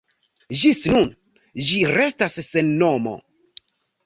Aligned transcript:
Ĝis 0.61 0.79
nun, 0.93 1.05
ĝi 1.67 1.77
restas 1.99 2.39
sen 2.49 2.73
nomo. 2.81 3.15